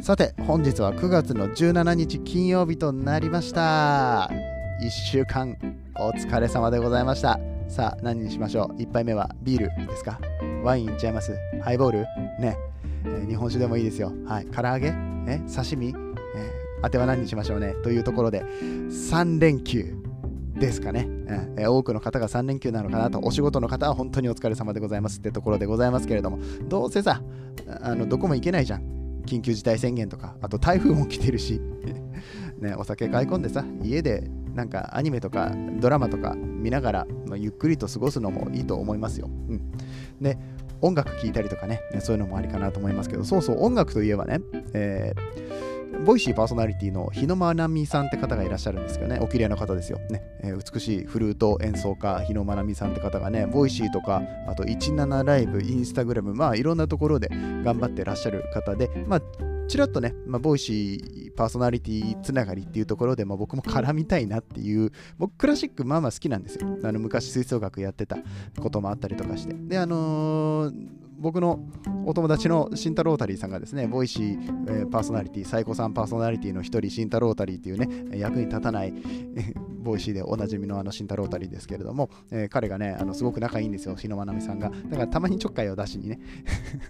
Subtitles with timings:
[0.00, 4.30] さて本日は9月の17日金曜日となりました。
[4.80, 5.56] 1週間
[5.98, 7.38] お疲れ様でございました。
[7.68, 10.20] さあ何にしましょう？1杯目はビールですか？
[10.62, 11.36] ワインいっちゃいます？
[11.62, 11.98] ハイボール？
[12.40, 12.56] ね、
[13.04, 14.12] えー日本酒でもいいですよ。
[14.24, 14.46] はい。
[14.46, 14.94] 唐揚げ？
[15.26, 15.40] え？
[15.54, 15.94] 刺身、えー
[16.82, 17.74] 当ては何にしましょうね？
[17.82, 19.96] というところで3連休
[20.54, 21.06] ですかね、
[21.56, 23.18] えー多くの方が3連休なのかなと。
[23.22, 26.38] お仕事の方は本当にお疲れ様でございますってところでございますけれども。
[26.68, 27.20] どうせさ
[27.82, 28.87] あのどこも行けないじゃん。
[29.28, 31.60] 緊急事態宣言とかあと台風も来てるし
[32.58, 39.60] ねお酒買い込んでさ家でなんかアニメとかドラマとか見ながら、まあ、ゆっくりと過ごすのもいいと思いますよ、うん、
[40.20, 40.36] で
[40.80, 44.40] 音楽聴いたりとかねそういうのもありかなと思いますけどそうそう音楽といえばね、
[44.72, 45.67] えー
[46.04, 49.98] Voicy パーソナリティの日野真奈美さんって方がいらっしゃるんですけどね、お綺麗な方ですよ。
[50.10, 59.22] ねえー美しいフルート演奏家、日野真奈美さんって方がね、 Voicy とか、あと17LIVE、Instagram、まあいろんなところで頑張ってらっしゃる方で、まあ
[59.68, 66.78] ちらっとね、まあ、ボイシーパーソナリティつながりっていうところで、まあ、僕も絡みたいなっていう、僕クラシックまあまあ好きなんですよ。
[66.82, 68.16] あの昔吹奏楽やってた
[68.60, 69.54] こともあったりとかして。
[69.54, 71.60] で、あのー僕の
[72.06, 78.94] お友達の慎太郎タリーさんがですね、 Voicy、えーパーソナリティ、サイコさんパーソナリティの一人、慎太郎タリーっていうね、役に立たない、
[79.34, 84.70] え ー Voicy でおなじみのあの慎太郎タリーですけれども、えー彼がね、あのすごく仲いいんですよ、日野真奈美さんが。
[84.90, 86.20] だからたまにちょっかいを出しにね、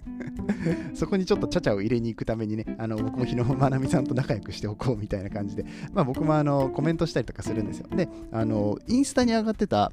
[0.93, 7.87] そこにちょっとちゃちゃを入れに行くためにね、あの僕も日野真奈美さんと仲良くしておこうみたいな感じで、まあ僕もあのコメントしたりとかするんですよ。
[7.95, 9.91] で、あのインスタに上がってた、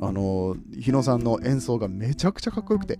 [0.00, 2.98] あの日野さんの演奏がめちゃくちゃかっこよくて、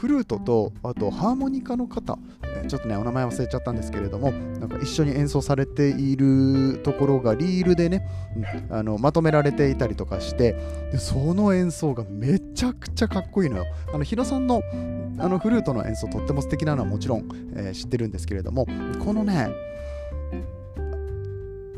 [0.00, 10.54] フルートとあとハーモニカの方、えちょっとねお名前忘れちゃったんですけれどもなんか一緒に演奏されているところがリールでね、うんあのまとめられていたりとかして
[10.90, 13.66] でその演奏がめちゃくちゃかっこいいのよ。
[13.92, 14.62] あの日野さんの
[15.18, 18.66] あのフルートの演奏とっても素敵なのはもちろん、えー知ってるんですけれども
[19.04, 19.50] このね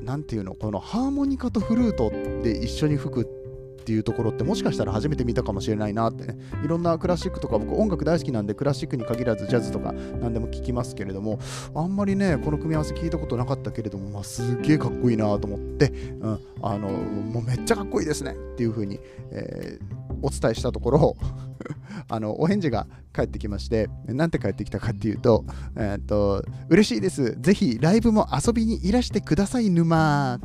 [0.05, 2.11] なんていうのこのハーモニカとフルート
[2.45, 3.42] で一緒に吹くって
[3.83, 6.39] っていうところってもしかしたら初めて見たかもしれないなってね。
[6.65, 11.39] いろんなクラシックとか僕音楽大好きなんでクラシックに限らずジャズとか何でも聞きますけれども
[11.75, 15.89] あんまりねこの組み合わせ聞いたことなかったけれども、まあ、すげえかっこいいなと思って、
[16.21, 19.01] うん、あのもうめっちゃかっこいいですねっていう風に、
[19.33, 21.17] えーお伝えしたところ
[22.09, 25.45] あのお返事が返ってきましてなんて返ってきたかっていうと,、
[25.77, 27.37] えー、と嬉しいです。
[27.41, 30.41] ぜひライブも遊びにいらしてください沼。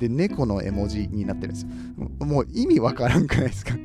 [0.00, 2.26] で猫の絵文字になってるんですよ。
[2.26, 3.74] もう意味わからんくないですか？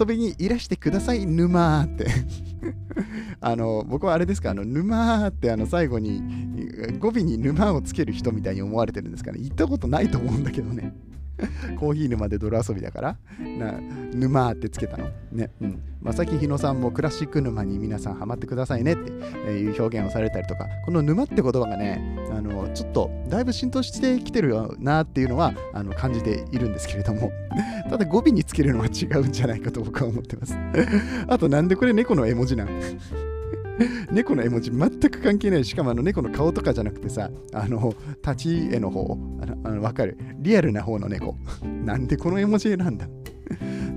[0.00, 2.06] 遊びにいらしてください沼って。
[3.40, 4.50] あの僕はあれですか？
[4.50, 6.22] あの沼ってあの最後に
[6.98, 9.40] 語尾に沼をつける人みたいに思われてるんですかね？
[9.40, 10.94] 行ったことないと思うんだけどね。
[11.78, 13.16] コーヒー沼で泥遊びだから。
[13.58, 13.80] な
[14.12, 15.08] 沼ってつけたの。
[15.32, 15.50] ね。
[15.60, 15.82] うん。
[16.00, 20.66] まあ、最近日野さんもクラシック沼に皆さんハマってくださいねっていう表現をされたりとか。
[20.84, 27.32] この沼って言葉がねあのちょっとだいぶ浸透してきてるよなっていうのはあの感じているんですけれども。
[27.90, 30.54] ただ語尾につけるのは違うんじゃないかと僕は思ってます。
[31.26, 32.68] あとなんでこれ猫の絵文字なん？
[34.12, 35.64] 猫の絵文字全く関係ない。
[35.64, 37.94] しかもあの猫の顔とかじゃなくてさあの
[38.24, 39.16] 立ち絵の方
[39.64, 40.18] あのわかる？
[40.40, 41.36] リアルな方の猫。
[41.84, 43.06] なんでこの絵文字なんだ？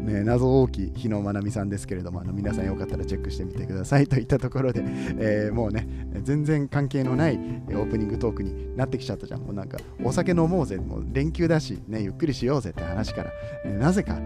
[0.02, 4.08] ね、謎大き日野まなみさんですけれどもあの皆さんよかったらチェックしてみてください。
[4.08, 4.84] といったところで、
[5.20, 5.88] えーもうね
[6.24, 9.42] 全然関係のないオープニングトークになってきちゃったじゃん。
[9.42, 10.78] もうなんかお酒飲もうぜ。
[10.78, 13.32] もう連休だし、ね、ゆっくりしようぜって話から、
[13.66, 14.20] えなぜか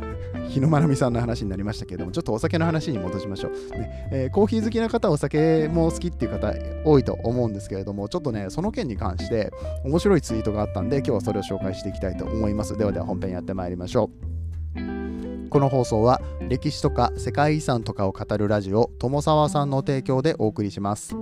[0.47, 9.51] 日野まなみさんの話になりましたけれどもちょっとお酒の話に戻しましょう、ねえーコーヒー好きな方お酒も好きっていう方多いと思うんですけれどもちょっとねその件に関して
[9.83, 12.77] 面白いツイートがあったんで今日はそれを紹介していきたいと思います。
[12.77, 14.35] ではでは本編やってまいりましょう。
[15.56, 16.19] この放送は
[16.50, 21.16] 歴史とか世界遺産とかを語るラジオ友沢さんの提供でお送りします。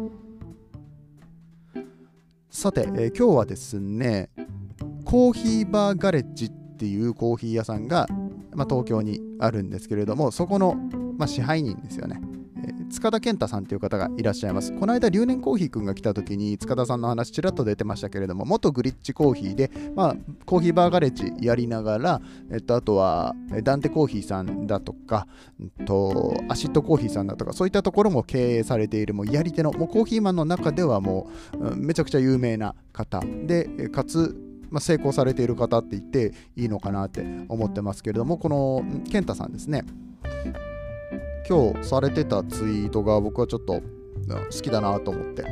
[2.49, 4.31] さて、えー今日はですね
[5.05, 8.07] コーヒーバーガレッジっていうコーヒー屋さんが、
[8.55, 10.73] まあ、東京にあるんですけれどもそこの、
[11.15, 12.19] まあ、支配人ですよね、
[12.93, 14.71] 塚田健太さんという方がいらっしゃいます。
[14.71, 25.27] この間、留年コーヒーくんが来た時に塚田さんの話ちらっと出てましたけれども、元グリッチコーヒーで、まあ、コーヒーバーガレッジやりながら、えっと、あとはダンテコーヒーさんだとか、
[25.59, 34.35] うんと、アシッドコーヒーさんだとか、そういったところも経営されている、もうやり手の、もうコーヒーマンの中ではもう、うん、めちゃくちゃ有名な方で、かつ、
[34.69, 39.83] まあ、成功されている方って言っていいのかなって思ってますけれども、この健太さんですね、
[41.47, 43.81] 今日されてたツイートが僕はちょっと
[44.29, 45.43] 好きだなと思って、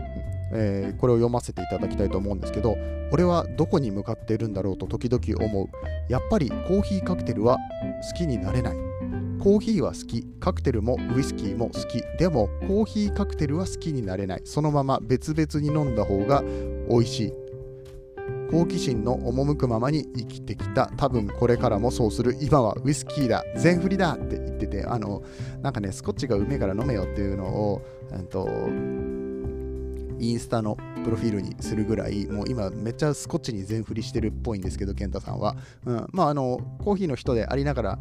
[0.54, 2.78] えー、これを読ませていただきたいと思うんですけど、
[3.12, 5.68] 俺はどこに向かっているんだろうと時々思う。
[6.10, 7.58] やっぱりコーヒーカクテルは
[8.12, 8.76] 好きになれない。
[9.42, 12.04] コーヒーは好き、カクテルもウイスキーも好き。
[12.20, 14.42] でも、コーヒーカクテルは好きになれない。
[14.46, 16.44] そのまま別々に飲んだ方が
[16.90, 17.34] 美味しい。
[18.52, 25.22] 好奇心の赴くままに生きてきた多分これからもそうする今はウイスキーだ全振りだっててあの
[25.62, 27.82] なんかねスコッチがうめえから飲めよっていうのを、
[28.12, 28.48] えっと、
[30.20, 38.00] インスタのプロフィールにするぐらいもう今めっちゃスコッチに全振りしてるっぽいんですけど健太さんは、うん、まああのコーヒーの人でありながら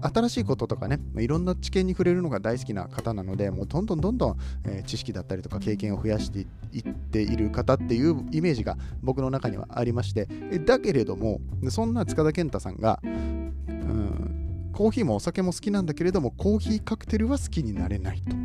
[0.00, 10.26] 新しいこととかね、いろんな知見に触れるのが大好きな方なので、もうどんどんどんどん、えー、知識だったりとか経験を増やしていっている方っていうイメージが僕の中にはありまして、
[10.64, 11.40] だけれども、
[11.70, 14.37] そんな塚田健太さんが、うん
[14.78, 18.36] コーヒーもお酒も好きなんだけれども、コーヒーカクテルは好きになれないと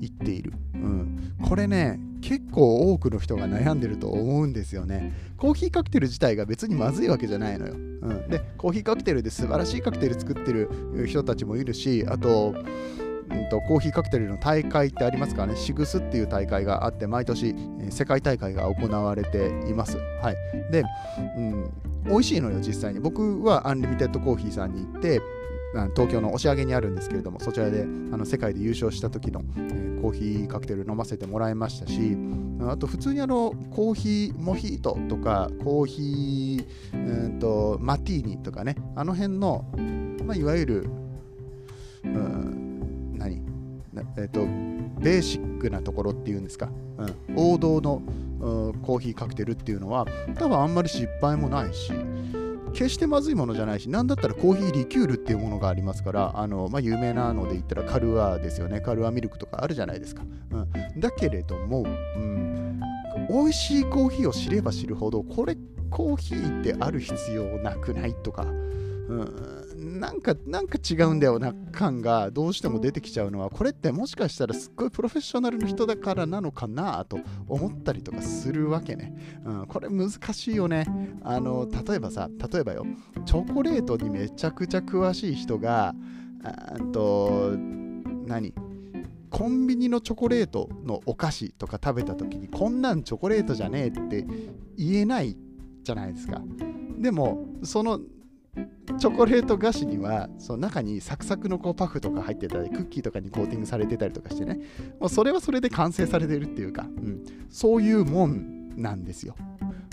[0.00, 0.54] 言っている。
[0.72, 5.12] うん、これね、結構多くの人が悩んでると思うんですよね。
[5.36, 7.74] コーヒーカクテル自体が別にまずいわけじゃないのよ。
[7.74, 10.70] うん、で、コーヒーカクテルで素晴らしいカクテル作ってる
[11.06, 12.54] 人たちもいるし、あと、
[13.30, 19.98] うんと、コーヒーカクテルの大会ってありますからね、シグスっていう大会があって、毎年え世界大会が行われています。
[20.22, 20.72] はい。
[20.72, 20.84] で、
[21.36, 21.70] うん、
[22.06, 23.00] 美味しいのよ、実際に。
[23.00, 25.20] 僕はアンリミテッドコーヒーさんに行って、
[25.94, 27.86] 東京の押上にあるんですけれども、そちらであ
[28.16, 32.16] の世界で優勝した時の、えー、コーヒーカクテル飲ませてもらいましたし、
[32.68, 39.64] あと普通にあのコーヒーモヒートとか、コーヒー、うんとマティーニとかね、あの辺の、
[40.24, 40.90] まあ、いわゆる、
[42.04, 43.42] うん、何
[44.16, 44.40] えっ、ー、と、
[45.00, 48.02] ベーシックなところっていうんですか、うん、王道の
[48.82, 51.92] コーヒーカクテルっていうのは、多分あんまり失敗もないし、
[52.72, 58.80] 決してまずいものじゃないし、なんだったらコーヒーリキュールっていうものがありますから、あのまあ、有名なので言ったらカルアーですよね。
[58.80, 60.22] カルアーミルクとかあるじゃないですか。
[60.50, 60.56] う
[60.96, 61.84] ん、だけれども、
[62.16, 62.80] うん、
[63.28, 65.56] 美味しいコーヒーを知れば知るほど、これ
[65.90, 77.18] コーヒーってある必要なくないとか、うん、なんか、なんか違うんだよな感がどうしても出てきちゃうのは、これってもしかしたらすっごいプロフェッショナルの人だからなのかなと
[77.48, 79.14] 思ったりとかするわけね。
[79.44, 80.86] うん、これ難しいよね。
[81.22, 82.86] あの、例えばさ、例えばよ、
[83.24, 85.94] チョコレートにめちゃくちゃ詳しい人が、
[86.44, 87.56] あと、
[88.26, 88.54] 何？
[89.30, 94.26] コンビニのチョコレートのお菓子とか食べた時にこんなんチョコレートじゃねえって
[94.76, 95.38] 言えない
[95.82, 96.42] じゃないですか。
[96.98, 97.98] でもその
[98.98, 104.60] チョコレート菓子にはその中にサクサクのこうパフとか入ってたりクッキーとかにコーティングされてたりとかしてね。
[105.00, 109.34] もうそれはそれで完成されてるっていうか、うん、そういうもんなんですよ。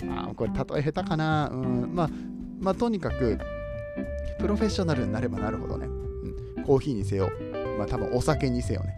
[0.08, 2.10] あこれ例え下手かな、うん、まあ、
[2.60, 3.38] まあとにかく
[4.38, 7.30] プロフェッショナルになればなるほどね、うん、コーヒーにせよ、
[7.78, 8.94] まあ多分お酒にせよね。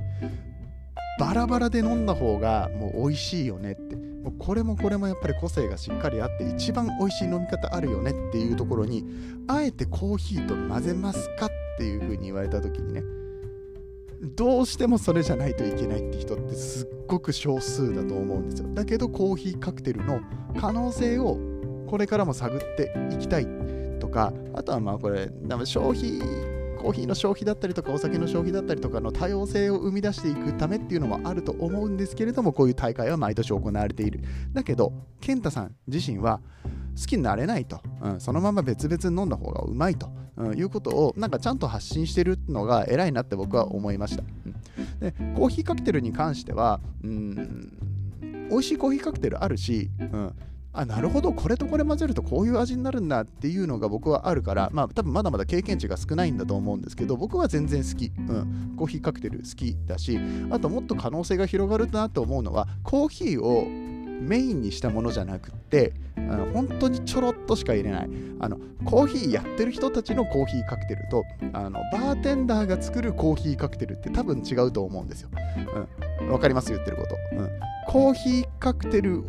[1.19, 4.12] バラバラで飲んだ方がもう美味しいよねって。
[4.23, 9.05] もうこれもこれもやっぱり個性がしっかりあって一番美味しい飲み方あるよねっていうところに
[9.49, 13.03] あえてコーヒーと混ぜますかっていう風に言われた時にね
[14.23, 18.69] どうしてもそれじゃないといけないって人ってすっごく少数だと思うんですよ。
[18.73, 20.21] だけどコーヒーカクテルの
[20.61, 21.39] 可能性を
[21.89, 23.47] これからも探っていきたい
[23.99, 25.29] とかあとはまあこれ
[25.65, 26.21] 消費
[26.83, 34.21] コーヒーの消費だったりとかお酒の消費だったりとかの多様性を生み出していくためっていうのもあると思うんですけれどもこういう大会は毎年行われている。
[34.53, 36.41] だけど健太さん自身は
[37.01, 47.73] 好きになれないと、うん、そのまま別々に飲んだ方がうまいと、うん、いうことをなんかちゃんと発信してるのが偉いなって僕は思いました、うん、でコーヒーカクテルに関しては、うん、
[48.51, 50.35] 美味しいコーヒーカクテルあるし、うん
[50.75, 60.19] あなるほどこれとこれ混ぜるとこういう味になるんだっていうのが僕はあるからまあ多分まだまだ経験値が少ないんだと思うんですけど僕は全然好き、うん、コーヒーカクテル好きだし
[60.51, 63.67] あともっと可能性が広がるなと思うのはコーヒーを
[64.23, 68.11] メインにしたものじゃなくってあの本当にちょろっとしか入れない。
[68.39, 75.31] あのコーヒーやってる人たちのコーヒーカクテルとあのバーテンダーが作るコーヒーカクテルって多分違うと思うんですよ。
[76.21, 76.73] うん、わかります？
[76.73, 77.51] 言ってること、うん。
[77.89, 79.25] コーヒーカクテル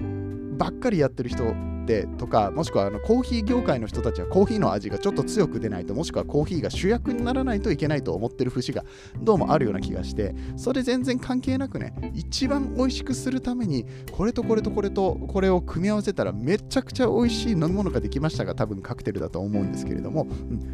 [0.57, 8.83] ばっかりやってる人ってとかもしくはあのコーヒー業界の人たちはコーヒーの味がちょっと強く出ないともしくはコーヒーが主役にならないといけないと思ってる節が
[9.22, 20.27] どうもあるような気がしてそれ全然関係なくね一番美味しくするためにこれとこれとこれとこれを組み合わせたらめちゃくちゃ美味しい飲み物ができましたが多分カクテルだと思うんですけれども、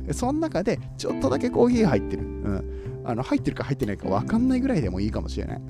[0.07, 5.61] うん、その中でちょっとだけコーヒー入ってる、うん、あの入ってるか入ってないか分かんないぐらいでもいいかもしれない。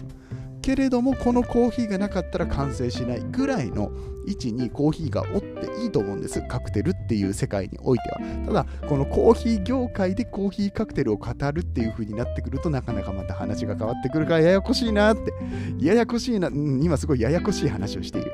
[0.69, 3.91] けれどもこのコーヒーがなかったら完成しないぐらいの
[4.27, 6.43] 位置にコーヒーがおっていいと思うんです。
[6.47, 8.19] カクテルっていう世界においては。
[8.45, 15.33] ただこのコーヒー業界でコーヒーカクテルを語るっていう風になってくるとなかなかまた話が変わってくるからややこしいなって。
[15.79, 18.31] ややこしいな、うん、今すごいややこしい話をしている。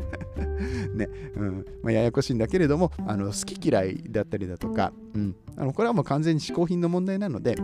[0.96, 1.08] ね。
[1.36, 1.66] うん。
[1.82, 7.56] まあ、ややこしいんだけれどもあの好き嫌いだったりだとか、うん、あのこれはもう完全に嗜好品の問題なので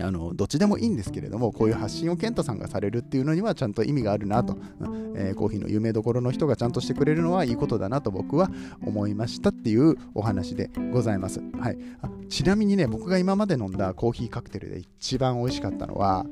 [0.00, 4.56] あのどっちでもいいんですけれどもこういう発信を健太さんがされるっていうのにはちゃんと意味があるなと、
[5.14, 8.50] えー、コーヒーの有名どころの人がちゃんとしてくれるのはいいことだなと僕は
[8.84, 16.24] 思いましたっていうお話でございます、はい、あちなみにね僕が今まで飲んだコーヒーカクテルで一番美味しかったのは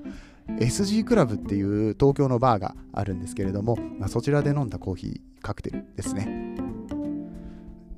[0.58, 6.56] SG クラブっていう東京のバーがあるんですけれども、まあ、そちらで飲んだコーヒーカクテルですね。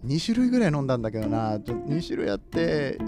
[0.04, 1.56] 2種類ぐらい飲んだんだけどな。
[1.58, 2.98] 2種類あって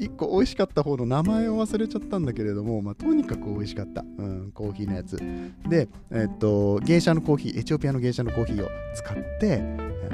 [0.00, 5.20] 1個美味しかった方の名前を忘れちゃったんだけれども、まあ、とにかく美味しかった、うん、コーヒーのやつ。
[5.68, 9.62] で、えっと、芸者のコーヒー、エチオピアの芸者のコーヒーを使って、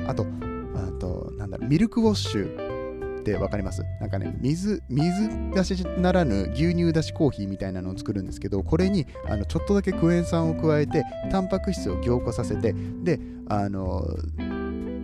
[0.07, 0.27] あと、
[0.75, 3.83] あとなんだろう、ミルクウォッシュって分かります？
[4.01, 14.05] なんかね、水、水出しならぬ牛乳出しコーヒーみたいなのを作るんですけど、これにあのちょっとだけクエン酸を加えて、タンパク質を凝固させて、で、あの、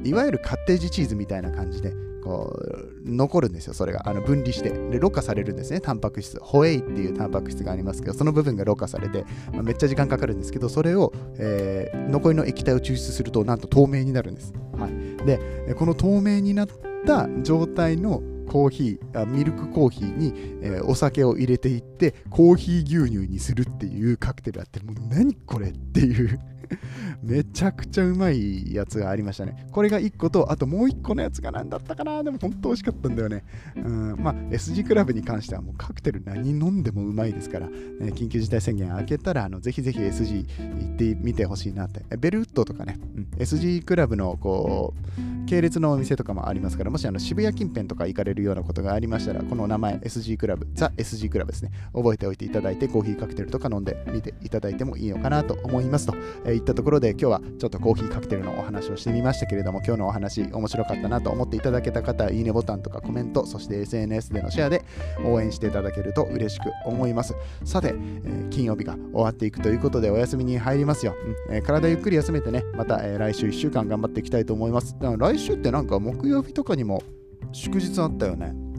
[0.04, 1.92] いわゆるカッテージチーズみたいな感じで、
[2.22, 4.08] こう残るんですよ、それが。
[4.08, 4.70] あの分離して。
[4.70, 6.38] で、ろ過されるんですね、タンパク質。
[6.40, 14.52] ホエイっていうタンパク質がありますけど、その部分がろ過されて、まあ、めっちゃ時間かかるんですけど、それを、えー、残りの液体を抽出すると、なんと透明になるんです。
[14.78, 16.68] はい、で、この透明になっ
[17.06, 26.38] た状態のコーヒーあミルクコーヒーに、えー、お酒を入れていってコーヒー牛乳にするっていうカクテルあってもう何これっていう
[27.22, 29.66] めちゃくちゃうまいやつがありましたね。
[29.70, 33.44] これが1個と、あともう1個のやつが何だったかなでも本当美味しかったんだよね。
[33.76, 37.74] うん、まあ、SG クラブに関してはもうカクテル何飲んでもうまいですから、ね、
[38.14, 40.46] 緊急事態宣言明けたら、あのぜひぜひ SG
[40.80, 42.02] 行ってみてほしいなって。
[42.16, 56.14] ベルウッドとかね、うん、SG クラブのこう、系列のお店とかもありますから、もしあの渋谷近辺とか行かれるようなことがありましたら、この名前 SG クラブ、ザ SG クラブですね、覚えておいていただいて、コーヒーカクテルとか飲んでみていただいてもいいのかなと思いますと、
[56.44, 64.84] えー、いったところで今日はちょっとコーヒーカクテルのお話をしてみましたけれども、今日のお話面白かったなと思っていただけた方、いいねボタンとかコメント、そして SNS でのシェアで
[65.24, 67.34] 応援していただけると嬉しく思います。
[67.64, 71.14] さて、えー、金曜日が終わっていくということでお休みに入りますよ。
[71.48, 74.96] うんえー、体ゆっくり休めてね、また、えー、来週1週間頑張っていきたいと思います。
[75.00, 77.02] 来週ってなんか木曜日とかにも
[77.50, 78.71] 祝日あったよね。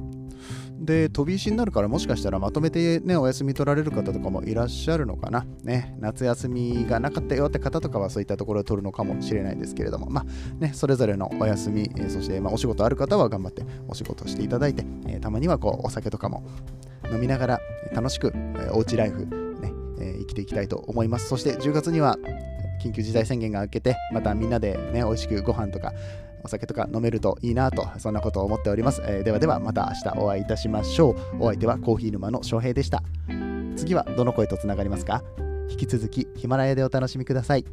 [0.84, 5.46] で、飛び石になるからもしかしたらまとめてね、お休み取られる方とかもいらっしゃるのかな。
[5.64, 16.44] ね、夏休みがなかったよって方とかはそういったところを取るのかもしれないですけれども、まあね、それぞれのお休み、えそしてまお仕事ある方は頑張ってお仕事していただいて、えたまにはこうお酒とかも
[17.12, 17.62] 飲みながら
[17.94, 21.30] 楽しく、えおうちライフ、ねえ生きていきたいと思います。
[21.30, 22.18] そして10月には
[22.84, 25.94] 緊急事態宣言が明けて、またみんなでね、美味しくご飯とか
[26.44, 29.02] お酒とか飲めるといいなと、そんなことを思っております。
[29.06, 31.44] えー、ではでは、また明日お会いいたしましょう。
[31.44, 33.02] お相手はコーヒー沼の翔平でした。
[33.76, 35.24] 次はどの声とつながりますか？
[35.70, 37.66] 引き続きヒマラヤでお楽しみください。